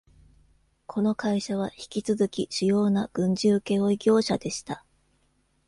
[0.87, 4.83] この会社は引き続き主要な軍事請負業者でした。